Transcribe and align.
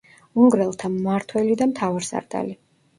უნგრელთა 0.43 0.89
მმართველი 0.95 1.61
და 1.63 1.71
მთავარსარდალი. 1.77 2.63